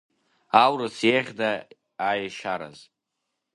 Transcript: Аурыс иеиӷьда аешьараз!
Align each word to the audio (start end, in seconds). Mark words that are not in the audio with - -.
Аурыс 0.63 0.97
иеиӷьда 1.07 1.51
аешьараз! 2.07 2.77